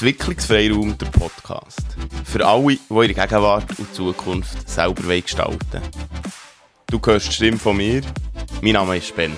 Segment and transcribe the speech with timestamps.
[0.00, 1.84] Entwicklungsfreiraum, der Podcast.
[2.24, 5.82] Für alle, die ihre Gegenwart und Zukunft selber gestalten.
[6.86, 8.02] Du hörst die Stimme von mir.
[8.62, 9.34] Mein Name ist Ben.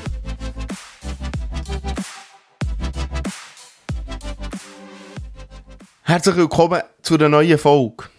[6.02, 8.10] Herzlich willkommen zu einer neuen Folge.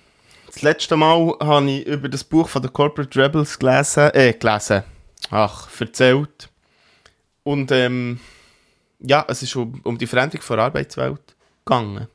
[0.48, 4.81] Das letzte Mal habe ich über das Buch von der Corporate Rebels gelesen, äh, gelesen,
[5.29, 6.49] ach, erzählt.
[7.43, 8.20] Und ähm,
[8.98, 12.07] ja, es ist um, um die Veränderung der Arbeitswelt gegangen.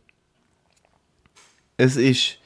[1.77, 2.39] Es ist,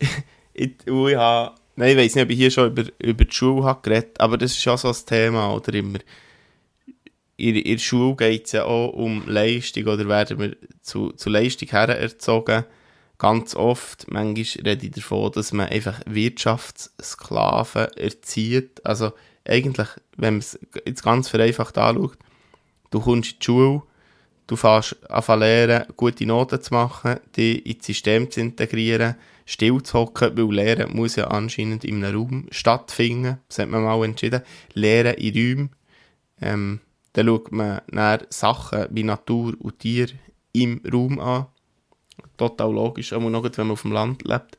[0.52, 3.64] ich, ich habe, nein, ich weiß nicht, ob ich hier schon über, über die Schule
[3.64, 5.98] habe geredet, aber das ist schon so ein Thema, oder immer,
[7.36, 11.30] in, in der Schule geht es ja auch um Leistung, oder werden wir zu, zu
[11.30, 12.64] Leistung hererzogen,
[13.18, 19.12] ganz oft, manchmal rede ich davon, dass man einfach Wirtschaftssklaven erzieht, also
[19.46, 22.18] eigentlich, wenn man es jetzt ganz vereinfacht anschaut,
[22.90, 23.82] du kommst in die Schule,
[24.50, 29.14] du fährst an lernen, gute Noten zu machen, dich ins System zu integrieren,
[29.46, 33.84] still zu hocken, weil Lehren muss ja anscheinend in einem Raum stattfinden, das hat man
[33.84, 34.42] mal entschieden,
[34.74, 35.70] Lehren in Räumen,
[36.40, 36.80] ähm,
[37.12, 40.08] dann schaut man nach Sachen wie Natur und Tier
[40.52, 41.46] im Raum an,
[42.36, 44.58] total logisch, auch noch, wenn man auf dem Land lebt.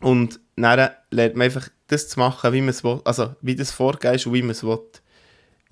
[0.00, 3.70] Und dann lernt man einfach das zu machen, wie man es will, also wie das
[3.70, 4.80] vorgeht und wie man es will.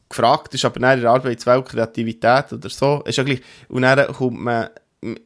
[0.09, 3.43] Gefragt ist aber in der Arbeitswelt Kreativität oder so, ist ja gleich.
[3.69, 4.71] Und dann kommt man,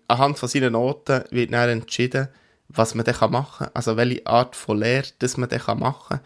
[0.08, 2.28] anhand von seinen Noten wird dann entschieden,
[2.68, 6.20] was man dann machen kann, also welche Art von Lehre das man dann machen kann.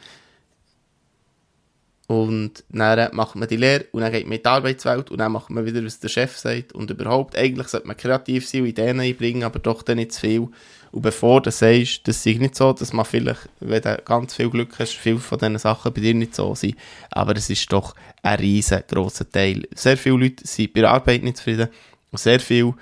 [2.08, 5.32] Und dann macht man die Lehre und dann geht man in die Arbeitswelt und dann
[5.32, 6.72] macht man wieder, was der Chef sagt.
[6.72, 10.20] Und überhaupt, eigentlich sollte man kreativ sein und Ideen einbringen, aber doch dann nicht zu
[10.20, 10.48] viel.
[10.92, 14.50] Und bevor du sagst, das ist nicht so, dass man vielleicht, wenn du ganz viel
[14.50, 16.76] Glück hast, viele von diesen Sachen bei dir nicht so sind.
[17.10, 19.68] Aber es ist doch ein riesengroßer Teil.
[19.74, 21.68] Sehr viele Leute sind bei der Arbeit nicht zufrieden.
[22.10, 22.72] Und sehr viel,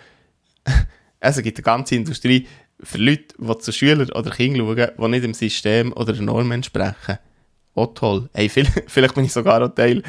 [1.21, 2.47] also gibt eine ganze Industrie
[2.81, 6.53] für Leute, die zu Schülern oder Kindern schauen, die nicht dem System oder der Norm
[6.53, 7.19] entsprechen
[7.75, 8.29] auch toll.
[8.33, 8.49] Hey,
[8.87, 10.03] vielleicht bin ich sogar auch Teil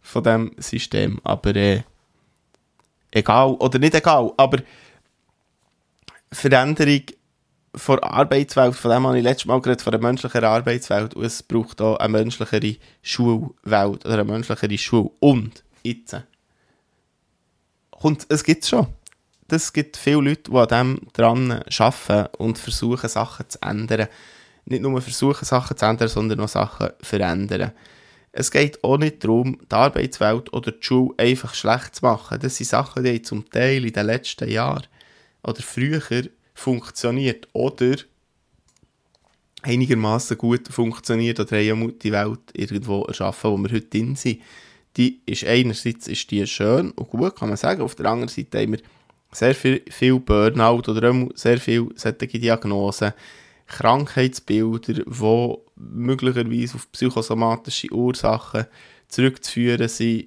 [0.00, 1.82] von diesem System, aber äh,
[3.10, 4.58] egal, oder nicht egal, aber
[6.32, 7.02] Veränderung
[7.74, 11.24] von der Arbeitswelt, von dem habe ich letztes Mal geredet, von der menschlichen Arbeitswelt, und
[11.24, 15.10] es braucht auch eine menschlichere Schulwelt, oder eine menschlichere Schule.
[15.20, 16.16] Und, jetzt,
[17.90, 18.86] und es gibt schon.
[19.48, 24.08] Es gibt viele Leute, die an dem dran arbeiten und versuchen, Sachen zu ändern
[24.70, 27.72] nicht nur versuchen, Sachen zu ändern, sondern auch Sachen verändern.
[28.32, 32.38] Es geht auch nicht darum, die Arbeitswelt oder die Schule einfach schlecht zu machen.
[32.40, 34.86] Das sind Sachen, die zum Teil in den letzten Jahren
[35.42, 36.00] oder früher
[36.60, 37.96] funktioniert oder
[39.62, 44.42] einigermaßen gut funktioniert oder haben die Welt irgendwo erschaffen, wo wir heute drin sind.
[44.96, 47.80] Die ist einerseits ist die schön und gut, kann man sagen.
[47.80, 48.80] Auf der anderen Seite haben wir
[49.32, 53.12] sehr viel, viel Burnout oder sehr viele solche Diagnosen
[53.66, 55.04] Krankheitsbilder, die
[55.76, 58.66] möglicherweise auf psychosomatische Ursachen
[59.08, 60.26] zurückzuführen sind.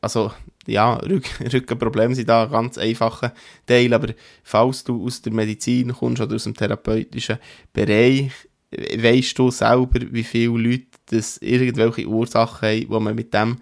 [0.00, 0.32] Also,
[0.66, 3.32] ja, Rück Rückenprobleme sind da ganz einfacher
[3.66, 7.38] Teil, aber falls du aus der Medizin kommst oder aus dem therapeutischen
[7.72, 8.32] Bereich,
[8.70, 13.58] weißt du selber, wie viele Leute das irgendwelche Ursachen haben, wo man mit dem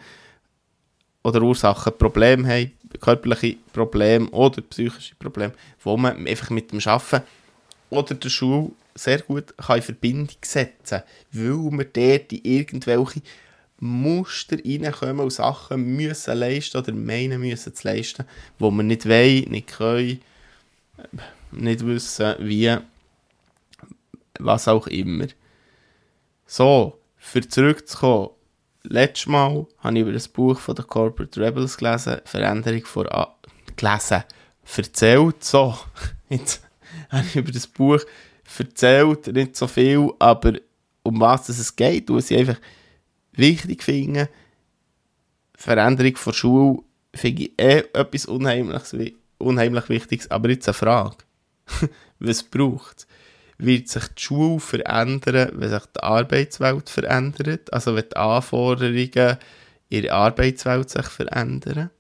[1.22, 7.24] oder Ursachen Probleme haben, körperliche Probleme oder psychische Probleme, wo man einfach mit dem Arbeiten
[7.90, 13.22] oder der Schule sehr gut kann in Verbindung setzen weil wir dort in irgendwelche
[13.80, 18.24] Muster reinkommen und Sachen müssen leisten oder meinen müssen zu leisten,
[18.58, 20.20] wo wir nicht wollen, nicht können,
[21.50, 22.76] nicht wissen, wie,
[24.38, 25.26] was auch immer.
[26.46, 28.30] So, für zurückzukommen,
[28.84, 33.34] letztes Mal habe ich über das Buch von der Corporate Rebels gelesen, Veränderung vor A
[33.76, 34.24] gelesen,
[34.76, 35.76] erzählt, so,
[36.28, 36.62] jetzt
[37.10, 38.00] habe ich über das Buch
[38.58, 40.54] erzählt, nicht so viel, aber
[41.02, 42.60] um was es geht, was ich einfach
[43.38, 44.28] wichtig finde,
[45.56, 46.78] Veränderung von Schule
[47.14, 48.94] finde ich eh etwas Unheimliches,
[49.38, 51.18] unheimlich Wichtiges, aber jetzt eine Frage.
[52.18, 53.06] was braucht es?
[53.58, 57.72] Wird sich die Schule verändern, wenn sich die Arbeitswelt verändert?
[57.72, 59.38] Also wenn die Anforderungen
[59.88, 61.90] in der Arbeitswelt sich verändern?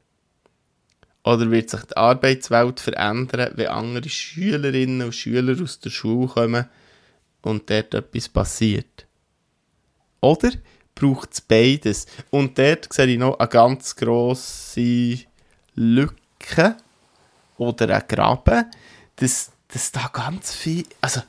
[1.22, 6.66] Oder wird sich die Arbeitswelt verändern, wenn andere Schülerinnen und Schüler aus der Schule kommen
[7.42, 9.06] und dort etwas passiert?
[10.20, 10.50] Oder
[10.94, 12.06] braucht es beides?
[12.30, 15.18] Und dort sehe ich noch eine ganz grosse
[15.74, 16.76] Lücke
[17.58, 18.70] oder einen Graben,
[19.16, 20.84] dass, dass da ganz viel.
[21.00, 21.22] Also,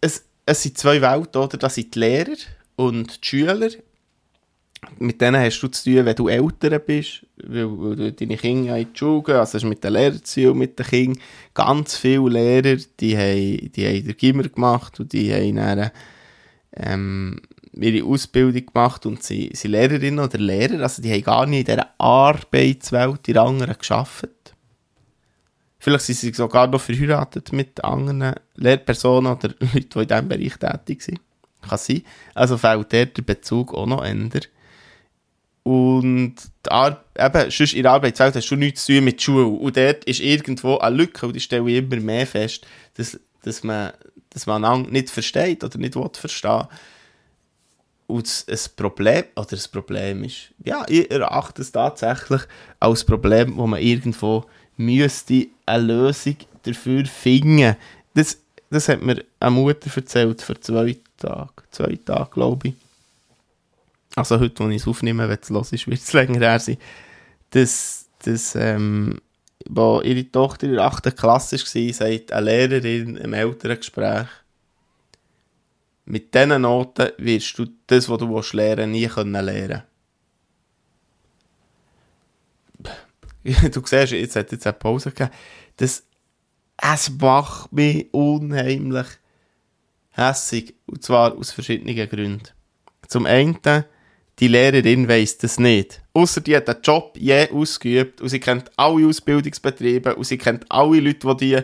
[0.00, 1.56] es, es sind zwei Welten, oder?
[1.58, 2.36] Das sind die Lehrer
[2.76, 3.70] und die Schüler
[4.98, 8.92] mit denen hast du zu tun, wenn du älter bist, weil, du deine Kinder in
[8.92, 11.22] die Schule gehen, also mit den Lehrern zu tun, mit den Kindern.
[11.54, 15.90] Ganz viele Lehrer, die haben, die haben den Gimmer gemacht und die haben dann,
[16.74, 17.40] ähm,
[17.74, 21.74] ihre Ausbildung gemacht und sie sind Lehrerinnen oder Lehrer, also die haben gar nicht in
[21.74, 24.54] dieser Arbeitswelt in anderen gearbeitet.
[25.78, 30.56] Vielleicht sind sie sogar noch verheiratet mit anderen Lehrpersonen oder Leuten, die in diesem Bereich
[30.56, 31.20] tätig sind.
[31.60, 32.02] Kann sein.
[32.34, 34.42] Also fällt der Bezug auch noch ändern.
[35.64, 36.34] Und
[36.68, 39.46] eben, sonst in der Arbeitswelt hast du nichts zu tun mit Schule.
[39.46, 43.92] Und dort ist irgendwo eine Lücke, und ich stelle immer mehr fest, dass, dass man,
[44.30, 46.66] dass man nicht versteht oder nicht verstehen
[48.12, 52.42] Und ein Problem, oder ein Problem ist, ja, ich erachte es tatsächlich
[52.78, 54.44] als Problem, wo man irgendwo
[54.76, 57.76] müsste eine Lösung dafür finden.
[58.14, 58.38] Das,
[58.70, 62.74] das hat mir eine Mutter erzählt vor zwei Tagen, zwei Tagen, glaube ich
[64.14, 66.76] also heute, wo ich es aufnehme, wenn es los ist, wird es länger her sein,
[67.50, 69.20] dass, dass ähm,
[69.68, 71.16] wo ihre Tochter in der 8.
[71.16, 74.26] Klasse war, sagt eine Lehrerin im Elterngespräch,
[76.12, 79.82] mit diesen Noten wirst du das, was du willst lernen nie können lernen
[83.72, 85.30] Du siehst, jetzt hat jetzt eine Pause gegeben.
[85.78, 86.04] Das,
[86.76, 89.06] es macht mich unheimlich
[90.10, 90.74] hässig.
[90.84, 92.42] Und zwar aus verschiedenen Gründen.
[93.08, 93.56] Zum einen,
[94.38, 96.02] die Lehrerin weiss das nicht.
[96.12, 100.70] Außer die hat den Job je ausgeübt und sie kennt alle Ausbildungsbetriebe und sie kennt
[100.70, 101.62] alle Leute, die die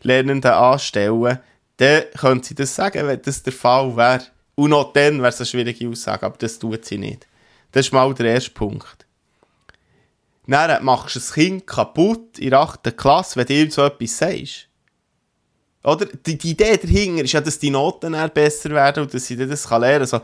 [0.00, 1.40] Lernenden anstellen.
[1.80, 4.26] Dann könnte sie das sagen, wenn das der Fall wäre.
[4.54, 7.26] Und noch dann wäre es eine schwierige Aussage, aber das tut sie nicht.
[7.72, 9.06] Das ist mal der erste Punkt.
[10.46, 12.94] Dann machst du das Kind kaputt in der 8.
[12.94, 14.68] Klasse, wenn du ihm so etwas sagst.
[15.82, 16.04] Oder?
[16.04, 19.70] Die, die Idee dahinter ist ja, dass die Noten besser werden und dass sie das
[19.70, 20.00] lernen kann.
[20.02, 20.20] Also,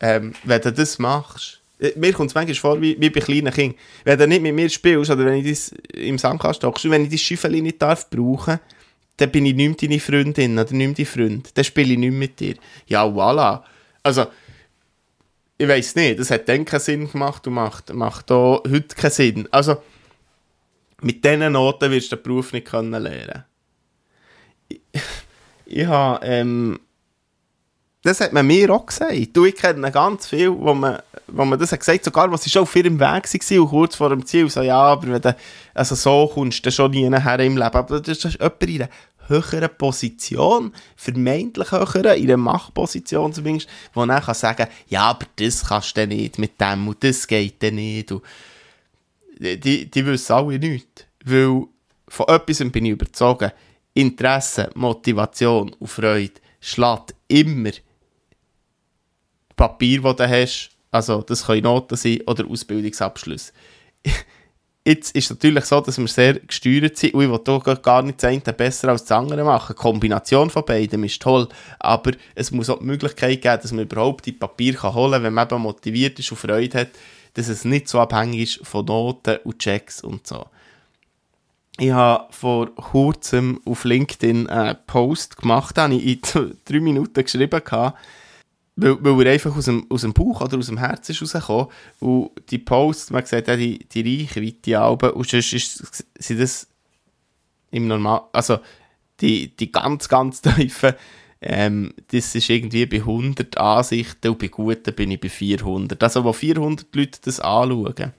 [0.00, 3.52] ähm, wenn du das machst, äh, mir kommt es manchmal vor wie, wie bei kleinen
[3.52, 3.80] Kindern.
[4.04, 7.10] Wenn du nicht mit mir spielst oder wenn ich das im Sandkasten hockst, wenn ich
[7.10, 8.60] das Schiffeli nicht darf brauchen,
[9.16, 11.50] dann bin ich nicht mehr deine Freundin oder nicht mehr dein Freund.
[11.56, 12.56] Dann spiele ich nicht mehr mit dir.
[12.86, 13.62] Ja, voilà.
[14.02, 14.26] Also,
[15.58, 19.10] ich weiß nicht, das hat dann keinen Sinn gemacht und macht, macht auch heute keinen
[19.10, 19.48] Sinn.
[19.50, 19.78] Also,
[21.00, 23.44] mit diesen Noten wirst du den Beruf nicht können lernen.
[24.68, 24.80] Ich,
[25.66, 26.80] ich habe ähm,
[28.06, 29.12] das hat man mir auch gesagt.
[29.32, 32.62] Du, ich kenne ganz viel, wo man, wo man das hat gesagt sogar was schon
[32.62, 35.36] auf ihrem Weg war und kurz vor dem Ziel so, ja, aber wenn du
[35.74, 37.74] also so kommst, dann schon nie nachher im Leben.
[37.74, 38.90] Aber das ist jemand in einer
[39.26, 45.64] höheren Position, vermeintlich höheren, in einer Machtposition zumindest, wo dann kann sagen, ja, aber das
[45.64, 48.12] kannst du nicht mit dem und das geht dann nicht.
[48.12, 48.22] Und
[49.40, 51.06] die, die wissen alle nichts.
[51.24, 51.64] Weil
[52.06, 53.50] von etwas bin ich überzogen.
[53.94, 57.72] Interesse, Motivation und Freude schlägt immer
[59.56, 60.70] Papier, das du hast.
[60.90, 63.52] Also, das können Noten sein oder Ausbildungsabschluss.
[64.86, 68.22] Jetzt ist es natürlich so, dass wir sehr gesteuert sind ich will hier gar nicht
[68.22, 69.74] das eine besser als das andere machen.
[69.76, 71.48] Die Kombination von beiden ist toll,
[71.80, 75.34] aber es muss auch die Möglichkeit geben, dass man überhaupt die Papier holen kann, wenn
[75.34, 76.90] man eben motiviert ist und Freude hat,
[77.34, 80.46] dass es nicht so abhängig ist von Noten und Checks und so.
[81.78, 87.60] Ich habe vor kurzem auf LinkedIn einen Post gemacht, den ich in drei Minuten geschrieben
[87.72, 87.94] habe,
[88.76, 91.68] weil, weil er einfach aus dem, aus dem Bauch oder aus dem Herz ist rausgekommen.
[92.00, 96.68] Und die Posts, man sieht ja die, die Reichweite Alben, und sonst ist, sind das
[97.70, 98.58] im Normal, also
[99.20, 100.94] die, die ganz, ganz tiefen,
[101.40, 106.02] ähm, das ist irgendwie bei 100 Ansichten und bei guten bin ich bei 400.
[106.02, 108.12] Also wo 400 Leute das anschauen.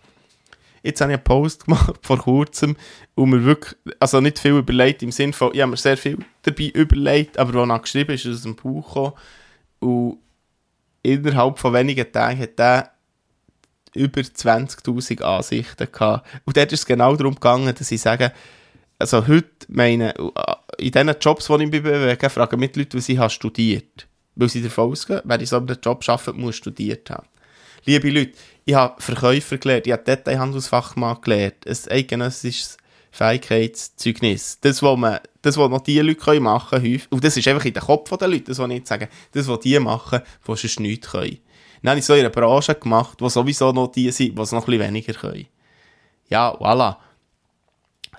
[0.83, 2.77] Jetzt habe ich einen Post gemacht vor kurzem
[3.15, 6.19] und mir wirklich, also nicht viel überlegt im Sinne von, ich habe mir sehr viel
[6.43, 9.13] dabei überlegt, aber was geschrieben ist, ist aus dem Buch gekommen
[9.79, 10.19] und
[11.07, 12.91] innerhalb von wenigen Tagen hat er
[13.95, 16.27] über 20.000 Ansichten gehabt.
[16.45, 18.33] Und dort ist es genau darum gegangen, dass ich sage,
[18.99, 20.13] also heute meine,
[20.77, 24.07] in diesen Jobs, die ich mich bewege, fragen mich die Leute, was ich studiert.
[24.35, 27.27] Weil sie davon ausgehen, wer in so einem Job arbeitet, muss studiert haben.
[27.85, 28.33] Liebe Leute,
[28.65, 32.77] ich habe Verkäufer gelernt, ich habe Detailhandelsfachmann gelernt, ein eidgenössisches
[33.11, 34.59] Fähigkeitszeugnis.
[34.61, 37.73] Das, was man, das, was noch die Leute machen können, und das ist einfach in
[37.73, 40.79] den Kopf der Leute, das, was ich nicht sagen, das, was die machen, die sonst
[40.79, 41.39] nichts können.
[41.81, 44.51] Dann habe ich so in einer Branche gemacht, wo sowieso noch die sind, die es
[44.51, 45.47] noch ein bisschen weniger können.
[46.29, 46.97] Ja, voilà.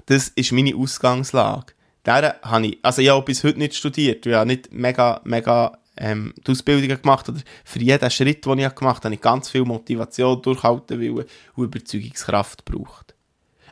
[0.06, 1.74] Das ist meine Ausgangslage.
[2.06, 5.76] Der habe ich, also ich habe bis heute nicht studiert, ich habe nicht mega, mega
[5.98, 9.50] ähm, die Ausbildungen gemacht, oder für jeden Schritt, den ich gemacht habe, habe ich ganz
[9.50, 11.26] viel Motivation, durchhalten wollen
[11.56, 13.14] und Überzeugungskraft gebraucht.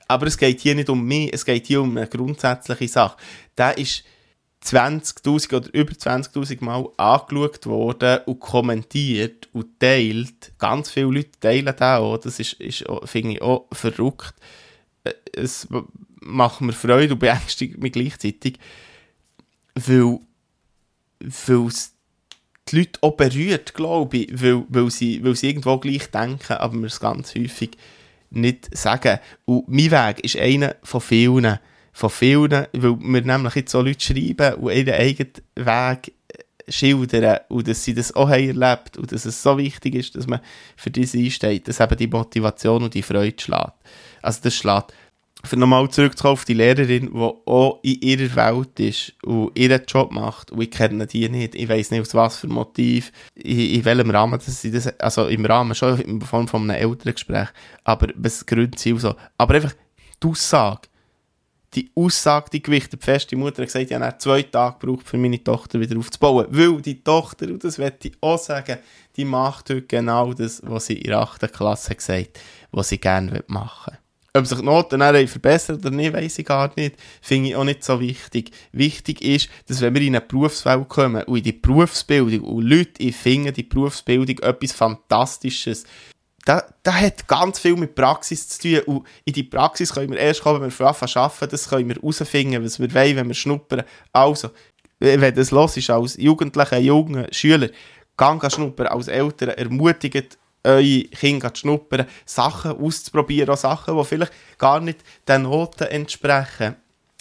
[0.09, 3.17] Aber es geht hier nicht um mich, es geht hier um eine grundsätzliche Sache.
[3.57, 4.05] Der ist,
[4.67, 10.53] 20.000 oder über 20.000 Mal angeschaut worden und kommentiert und teilt.
[10.59, 12.19] Ganz viele Leute teilen das auch.
[12.19, 14.35] Das ist, ist finde ich, auch verrückt.
[15.05, 15.69] Äh, es
[16.21, 18.59] macht mir Freude und beängstigt mich gleichzeitig,
[19.75, 20.19] weil,
[21.21, 21.93] weil es
[22.69, 26.75] die Leute auch berührt, glaube ich, weil, weil, sie, weil sie irgendwo gleich denken, aber
[26.75, 27.77] wir es ganz häufig
[28.31, 29.19] nicht sagen.
[29.45, 31.59] Und mein Weg ist einer von vielen
[31.97, 36.13] von vielen, weil wir nämlich jetzt so Leute schreiben und ihren eigenen Weg
[36.69, 40.27] schildern und dass sie das auch haben erlebt und dass es so wichtig ist, dass
[40.27, 40.41] man
[40.77, 43.73] für das einsteht, dass eben die Motivation und die Freude schlägt.
[44.21, 44.93] Also das schlägt.
[45.55, 50.51] Nochmal zurückzukommen auf die Lehrerin, die auch in ihrer Welt ist und ihren Job macht
[50.51, 54.11] und ich kenne die nicht, ich weiß nicht aus was für Motiv, in, in welchem
[54.11, 57.49] Rahmen dass sie das, also im Rahmen schon in Form von einem älteren Gespräch,
[57.85, 59.15] aber was Gründe sind so.
[59.39, 59.75] Aber einfach
[60.23, 60.89] die Aussage,
[61.77, 63.31] die Aussage, die gewichtet fest.
[63.31, 66.47] Die Mutter hat gesagt, ich habe zwei Tage gebraucht, für meine Tochter wieder aufzubauen.
[66.49, 68.79] Weil die Tochter, und das möchte ich auch sagen,
[69.17, 71.53] die macht heute genau das, was sie in der 8.
[71.53, 74.06] Klasse gesagt hat, was sie gerne machen will.
[74.37, 76.97] Ob sich die Noten dann verbessert oder nicht, weiß ich gar nicht.
[77.21, 78.51] Finde ich auch nicht so wichtig.
[78.73, 83.13] Wichtig ist, dass wenn wir in eine Berufswelt kommen und in die Berufsbildung und Leute
[83.13, 85.85] finden die Berufsbildung etwas Fantastisches,
[86.45, 88.81] da, da hat ganz viel mit Praxis zu tun.
[88.87, 91.49] Und in die Praxis können wir erst kommen, wenn wir anfangen zu arbeiten.
[91.51, 93.83] Das können wir herausfinden, was wir wollen, wenn wir schnuppern.
[94.13, 94.51] Also,
[95.01, 97.69] wenn das los ist, als Jugendlicher, junger Schüler,
[98.17, 104.33] gang schnuppern, als Eltern, ermutigt eure Kinder zu schnuppern, Sachen auszuprobieren, auch Sachen, die vielleicht
[104.59, 106.77] gar nicht den Noten entsprechen,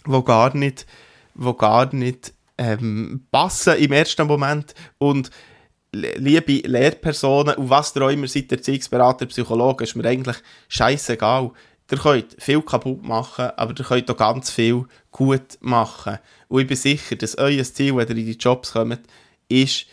[0.06, 0.86] die gar nicht,
[1.34, 5.30] wo gar nicht ähm, passen im ersten Moment und
[5.96, 10.38] liebe Lehrpersonen und was ihr auch immer seid, Erziehungsberater, Psychologe, ist mir eigentlich
[10.68, 11.52] scheißegal.
[11.92, 16.18] Ihr könnt viel kaputt machen, aber ihr könnt auch ganz viel gut machen.
[16.48, 19.02] Und ich bin sicher, dass euer Ziel, wenn ihr in die Jobs kommt,
[19.48, 19.86] ist,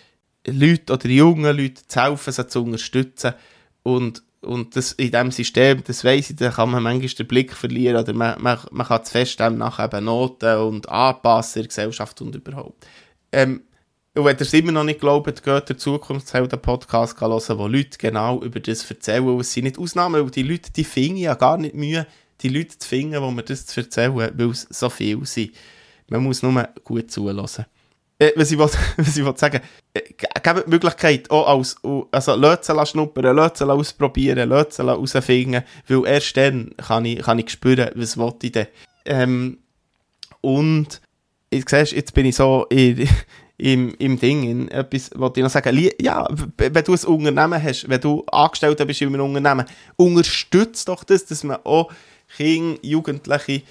[0.46, 3.34] Leute oder junge Leute zu helfen, sie zu unterstützen.
[3.82, 7.52] Und, und das, in diesem System, das weiss ich, da kann man manchmal den Blick
[7.52, 11.68] verlieren oder man, man, man kann zu fest nachher eben Noten und anpassen in der
[11.68, 12.86] Gesellschaft und überhaupt.
[13.30, 13.62] Ähm,
[14.14, 18.42] und wenn ihr es immer noch nicht glaubt, geht der Zukunftshelden-Podcast hören, wo Leute genau
[18.42, 19.40] über das erzählen.
[19.40, 22.06] Es sind nicht Ausnahmen, weil die Leute, die finden ja gar nicht Mühe,
[22.42, 25.52] die Leute zu finden, wo mir das zu erzählen, weil es so viel sind.
[26.08, 27.64] Man muss nur gut zulassen.
[28.22, 29.60] Äh, was, ich will, was will sagen,
[29.94, 31.76] äh, gebt die Möglichkeit, auch als,
[32.12, 37.90] also Lötze schnuppern, Lötze ausprobieren, Lötze herausfinden, weil erst dann kann ich, kann ich spüren,
[37.96, 38.66] was ich denn.
[39.04, 39.58] Ähm,
[40.40, 41.00] und,
[41.50, 43.08] ich siehst, jetzt bin ich so in,
[43.58, 44.44] im, im Ding.
[44.44, 45.90] In etwas wollte ich noch sagen.
[46.00, 51.02] Ja, wenn du ein Unternehmen hast, wenn du Angestellter bist in einem Unternehmen, unterstützt doch
[51.02, 51.92] das, dass man auch
[52.36, 53.62] Kinder, Jugendliche,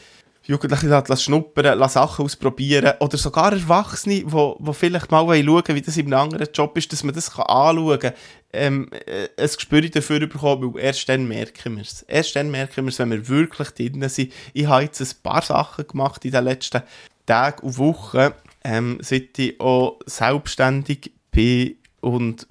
[0.52, 5.64] Jugendliche lässt schnuppern, lässt Sachen ausprobieren oder sogar Erwachsene, die wo, wo vielleicht mal schauen
[5.76, 8.14] wie das in einem anderen Job ist, dass man das kann anschauen kann,
[8.54, 12.04] ähm, äh, ein Gespür dafür bekommen, weil erst dann merken wir es.
[12.04, 14.34] Erst dann merken wir es, wenn wir wirklich drin sind.
[14.54, 16.84] Ich habe jetzt ein paar Sachen gemacht in den letzten
[17.26, 18.32] Tagen und Wochen,
[18.64, 22.48] ähm, seit ich auch selbstständig bin und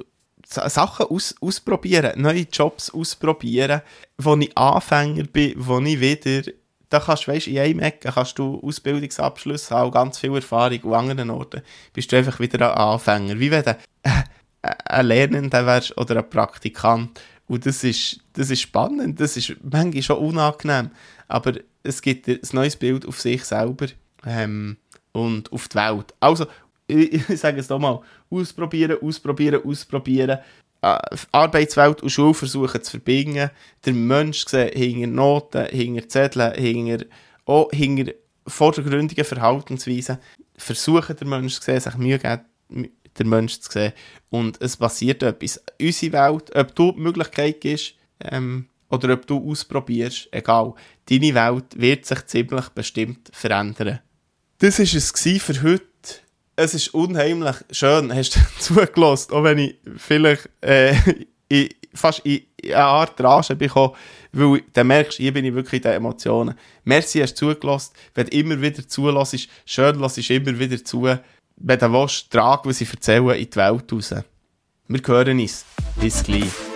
[0.47, 3.83] Sachen aus, ausprobieren, neue Jobs ausprobieren,
[4.19, 6.50] wo ich Anfänger bin, wo ich wieder,
[6.91, 11.11] da kannst du, in einem Ecke kannst du Ausbildungsabschluss haben, ganz viel Erfahrung, und an
[11.11, 13.39] anderen Orten bist du einfach wieder ein Anfänger.
[13.39, 13.77] Wie wenn du
[14.63, 17.21] ein Lernender wärst oder ein Praktikant.
[17.47, 20.91] Und das ist, das ist spannend, das ist manchmal schon unangenehm,
[21.27, 23.87] aber es gibt ein neues Bild auf sich selber.
[24.25, 24.77] Ähm,
[25.13, 26.15] und auf die Welt.
[26.21, 26.47] Also,
[26.87, 30.39] ich, ich sage es nochmal, ausprobieren, ausprobieren, ausprobieren.
[30.83, 30.99] Äh,
[31.33, 33.51] Arbeitswelt und Schule versuchen zu verbinden.
[33.85, 37.05] Der Mensch sehen hinter Noten, hinter Zetteln, hinter,
[37.45, 38.13] auch hinter
[38.47, 40.19] vordergründigen Verhaltensweisen.
[40.57, 43.93] Versuchen der Mensch zu sehen, sich Mühe geben, der Mensch zu sehen.
[44.31, 45.63] Und es passiert etwas.
[45.81, 50.75] Unsere Welt, ob du die Möglichkeit gibst, ähm, oder ob du ausprobierst, egal.
[51.09, 54.01] Deine Welt wird sich ziemlich bestimmt verändern.
[54.59, 55.90] Das war es für heute.
[56.62, 60.95] Es ist unheimlich schön, hast du zugelassen, auch wenn ich vielleicht äh,
[61.49, 63.95] in, fast in eine Art Rage bekomme,
[64.33, 66.55] weil dann merkst hier bin ich wirklich in den Emotionen.
[66.85, 67.95] Merci, hast du zugelassen.
[68.14, 71.05] Wenn du immer wieder zulässt, schön ich immer wieder zu.
[71.57, 74.14] Wenn du willst, trag, was ich erzähle, in die Welt raus.
[74.87, 75.64] Wir hören uns.
[75.99, 76.70] Bis gleich.